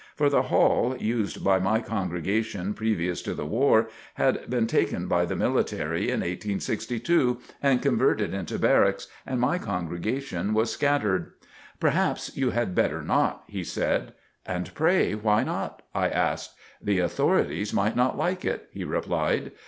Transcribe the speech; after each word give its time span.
For 0.15 0.31
the 0.31 0.41
hall, 0.41 0.95
used 0.97 1.43
by 1.43 1.59
my 1.59 1.79
congregation 1.79 2.73
previous 2.73 3.21
to 3.21 3.35
the 3.35 3.45
war, 3.45 3.87
had 4.15 4.49
been 4.49 4.65
taken 4.65 5.05
by 5.05 5.25
the 5.25 5.35
military, 5.35 6.05
in 6.05 6.21
1862, 6.21 7.39
and 7.61 7.83
converted 7.83 8.33
into 8.33 8.57
barracks, 8.57 9.05
and 9.27 9.39
my 9.39 9.59
congregation 9.59 10.55
was 10.55 10.71
scattered. 10.71 11.33
"Perhaps 11.79 12.35
you 12.35 12.49
had 12.49 12.73
better 12.73 13.03
not," 13.03 13.43
he 13.45 13.63
said. 13.63 14.13
"And 14.43 14.73
pray, 14.73 15.13
why 15.13 15.43
not?" 15.43 15.83
I 15.93 16.09
asked. 16.09 16.55
"The 16.81 16.97
authorities 16.97 17.71
might 17.71 17.95
not 17.95 18.17
like 18.17 18.43
it," 18.43 18.69
he 18.71 18.83
replied. 18.83 19.51